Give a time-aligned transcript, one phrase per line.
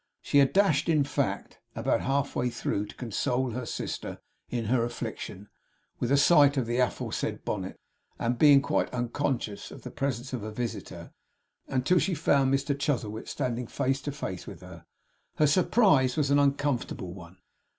[0.23, 4.65] She had dashed in, in fact, about half way through, to console her sister, in
[4.65, 5.47] her affliction,
[5.99, 7.79] with a sight of the aforesaid bonnet;
[8.17, 11.11] and being quite unconscious of the presence of a visitor,
[11.67, 14.87] until she found Mr Chuzzlewit standing face to face with her,
[15.35, 17.37] her surprise was an uncomfortable one.